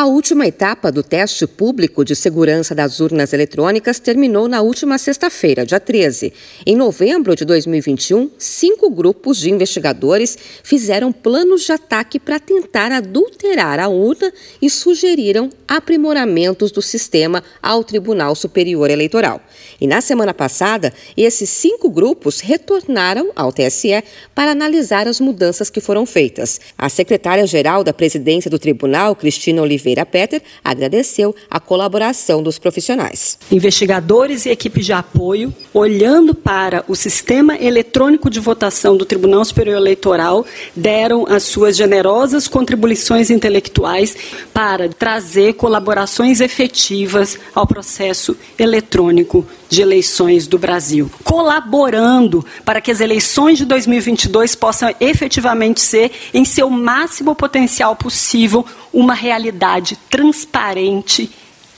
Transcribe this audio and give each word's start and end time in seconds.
A 0.00 0.06
última 0.06 0.46
etapa 0.46 0.90
do 0.90 1.02
teste 1.02 1.46
público 1.46 2.02
de 2.06 2.16
segurança 2.16 2.74
das 2.74 3.00
urnas 3.00 3.34
eletrônicas 3.34 3.98
terminou 3.98 4.48
na 4.48 4.62
última 4.62 4.96
sexta-feira, 4.96 5.66
dia 5.66 5.78
13. 5.78 6.32
Em 6.64 6.74
novembro 6.74 7.36
de 7.36 7.44
2021, 7.44 8.30
cinco 8.38 8.88
grupos 8.88 9.36
de 9.36 9.50
investigadores 9.50 10.38
fizeram 10.64 11.12
planos 11.12 11.64
de 11.66 11.72
ataque 11.72 12.18
para 12.18 12.40
tentar 12.40 12.90
adulterar 12.90 13.78
a 13.78 13.88
urna 13.88 14.32
e 14.62 14.70
sugeriram 14.70 15.50
aprimoramentos 15.68 16.72
do 16.72 16.80
sistema 16.80 17.44
ao 17.62 17.84
Tribunal 17.84 18.34
Superior 18.34 18.88
Eleitoral. 18.88 19.38
E 19.78 19.86
na 19.86 20.00
semana 20.00 20.32
passada, 20.32 20.94
esses 21.14 21.50
cinco 21.50 21.90
grupos 21.90 22.40
retornaram 22.40 23.32
ao 23.36 23.52
TSE 23.52 24.02
para 24.34 24.52
analisar 24.52 25.06
as 25.06 25.20
mudanças 25.20 25.68
que 25.68 25.78
foram 25.78 26.06
feitas. 26.06 26.58
A 26.78 26.88
secretária-geral 26.88 27.84
da 27.84 27.92
presidência 27.92 28.50
do 28.50 28.58
tribunal, 28.58 29.14
Cristina 29.14 29.60
Oliveira, 29.60 29.89
Oliveira 29.90 30.06
Petter 30.06 30.42
agradeceu 30.64 31.34
a 31.50 31.58
colaboração 31.58 32.42
dos 32.42 32.58
profissionais. 32.58 33.38
Investigadores 33.50 34.46
e 34.46 34.50
equipe 34.50 34.80
de 34.80 34.92
apoio, 34.92 35.52
olhando 35.74 36.34
para 36.34 36.84
o 36.86 36.94
sistema 36.94 37.56
eletrônico 37.56 38.30
de 38.30 38.38
votação 38.38 38.96
do 38.96 39.04
Tribunal 39.04 39.44
Superior 39.44 39.76
Eleitoral, 39.76 40.46
deram 40.74 41.26
as 41.28 41.42
suas 41.42 41.76
generosas 41.76 42.46
contribuições 42.46 43.30
intelectuais 43.30 44.16
para 44.52 44.88
trazer 44.88 45.54
colaborações 45.54 46.40
efetivas 46.40 47.38
ao 47.54 47.66
processo 47.66 48.36
eletrônico 48.58 49.46
de 49.68 49.82
eleições 49.82 50.46
do 50.48 50.58
Brasil, 50.58 51.10
colaborando 51.22 52.44
para 52.64 52.80
que 52.80 52.90
as 52.90 53.00
eleições 53.00 53.56
de 53.56 53.64
2022 53.64 54.56
possam 54.56 54.92
efetivamente 55.00 55.80
ser, 55.80 56.10
em 56.34 56.44
seu 56.44 56.68
máximo 56.68 57.36
potencial 57.36 57.94
possível, 57.94 58.66
uma 58.92 59.14
realidade 59.14 59.79
transparente 60.08 61.30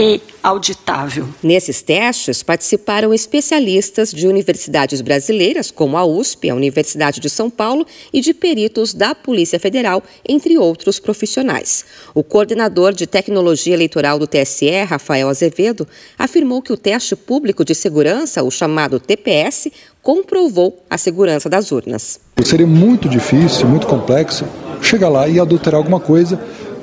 e 0.00 0.18
auditável. 0.42 1.28
Nesses 1.42 1.82
testes 1.82 2.42
participaram 2.42 3.12
especialistas 3.12 4.10
de 4.10 4.26
universidades 4.26 5.02
brasileiras, 5.02 5.70
como 5.70 5.98
a 5.98 6.06
USP, 6.06 6.48
a 6.48 6.54
Universidade 6.54 7.20
de 7.20 7.28
São 7.28 7.50
Paulo, 7.50 7.86
e 8.10 8.22
de 8.22 8.32
peritos 8.32 8.94
da 8.94 9.14
Polícia 9.14 9.60
Federal, 9.60 10.02
entre 10.26 10.56
outros 10.56 10.98
profissionais. 10.98 11.84
O 12.14 12.24
coordenador 12.24 12.94
de 12.94 13.06
tecnologia 13.06 13.74
eleitoral 13.74 14.18
do 14.18 14.26
TSE, 14.26 14.70
Rafael 14.84 15.28
Azevedo, 15.28 15.86
afirmou 16.18 16.62
que 16.62 16.72
o 16.72 16.78
teste 16.78 17.14
público 17.14 17.62
de 17.62 17.74
segurança, 17.74 18.42
o 18.42 18.50
chamado 18.50 18.98
TPS, 18.98 19.70
comprovou 20.02 20.82
a 20.88 20.96
segurança 20.96 21.50
das 21.50 21.72
urnas. 21.72 22.18
Seria 22.42 22.66
muito 22.66 23.06
difícil, 23.06 23.68
muito 23.68 23.86
complexo 23.86 24.46
chegar 24.80 25.10
lá 25.10 25.28
e 25.28 25.38
adulterar 25.38 25.78
alguma 25.78 26.00
coisa 26.00 26.40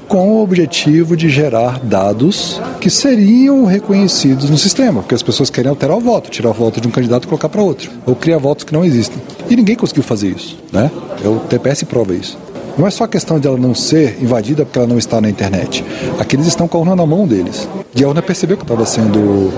com 0.08 0.31
o 0.31 0.44
objetivo 0.44 1.16
de 1.16 1.30
gerar 1.30 1.80
dados 1.80 2.61
que 2.80 2.89
seriam 2.89 3.66
reconhecidos 3.66 4.49
no 4.49 4.58
sistema, 4.58 5.02
porque 5.02 5.16
as 5.16 5.23
pessoas 5.23 5.49
querem 5.49 5.69
alterar 5.69 5.97
o 5.97 5.99
voto, 5.99 6.30
tirar 6.30 6.49
o 6.49 6.53
voto 6.53 6.80
de 6.80 6.88
um 6.88 6.91
candidato 6.91 7.25
e 7.25 7.27
colocar 7.27 7.49
para 7.49 7.61
outro, 7.61 7.91
ou 8.05 8.16
criar 8.16 8.38
votos 8.38 8.64
que 8.64 8.73
não 8.73 8.83
existem. 8.83 9.22
E 9.49 9.55
ninguém 9.55 9.75
conseguiu 9.75 10.03
fazer 10.03 10.30
isso, 10.30 10.58
né? 10.72 10.89
É 11.23 11.27
o 11.27 11.39
TPS 11.39 11.83
prova 11.83 12.14
isso. 12.14 12.38
Não 12.77 12.86
é 12.86 12.91
só 12.91 13.05
a 13.05 13.08
questão 13.08 13.39
de 13.39 13.47
ela 13.47 13.58
não 13.58 13.73
ser 13.73 14.17
invadida 14.22 14.64
porque 14.64 14.77
ela 14.77 14.88
não 14.88 14.99
está 14.99 15.19
na 15.19 15.30
internet. 15.30 15.83
Aqueles 16.19 16.45
estão 16.45 16.67
com 16.67 16.77
a 16.77 16.81
urna 16.81 16.95
na 16.95 17.05
mão 17.08 17.25
deles. 17.25 17.67
E 17.95 18.03
a 18.03 18.08
urna 18.08 18.21
percebeu 18.21 18.55
que 18.55 18.64
estava 18.64 18.86
sendo 18.86 19.52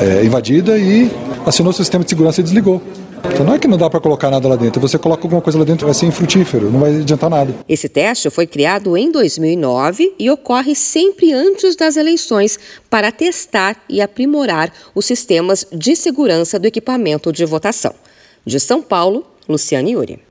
é, 0.00 0.24
invadida 0.24 0.76
e 0.76 1.08
acionou 1.46 1.70
o 1.70 1.74
sistema 1.74 2.02
de 2.02 2.10
segurança 2.10 2.40
e 2.40 2.44
desligou. 2.44 2.82
Então 3.24 3.44
não 3.44 3.54
é 3.54 3.58
que 3.58 3.68
não 3.68 3.76
dá 3.76 3.88
para 3.90 4.00
colocar 4.00 4.30
nada 4.30 4.48
lá 4.48 4.56
dentro. 4.56 4.80
Você 4.80 4.98
coloca 4.98 5.24
alguma 5.24 5.42
coisa 5.42 5.58
lá 5.58 5.64
dentro, 5.64 5.86
vai 5.86 5.94
ser 5.94 6.06
infrutífero, 6.06 6.70
não 6.70 6.80
vai 6.80 7.00
adiantar 7.00 7.30
nada. 7.30 7.54
Esse 7.68 7.88
teste 7.88 8.30
foi 8.30 8.46
criado 8.46 8.96
em 8.96 9.10
2009 9.10 10.14
e 10.18 10.30
ocorre 10.30 10.74
sempre 10.74 11.32
antes 11.32 11.76
das 11.76 11.96
eleições 11.96 12.58
para 12.88 13.12
testar 13.12 13.76
e 13.88 14.00
aprimorar 14.00 14.72
os 14.94 15.04
sistemas 15.04 15.66
de 15.72 15.96
segurança 15.96 16.58
do 16.58 16.66
equipamento 16.66 17.32
de 17.32 17.44
votação. 17.44 17.94
De 18.44 18.58
São 18.58 18.82
Paulo, 18.82 19.24
Luciane 19.48 19.92
Yuri. 19.92 20.29